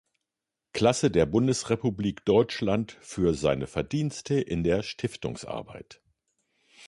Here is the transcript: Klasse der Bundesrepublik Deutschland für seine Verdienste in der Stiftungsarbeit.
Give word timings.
Klasse 0.73 1.11
der 1.11 1.27
Bundesrepublik 1.27 2.25
Deutschland 2.25 2.97
für 3.01 3.35
seine 3.35 3.67
Verdienste 3.67 4.33
in 4.33 4.63
der 4.63 4.81
Stiftungsarbeit. 4.81 6.01